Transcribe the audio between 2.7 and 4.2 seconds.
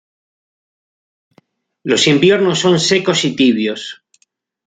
secos y tibios.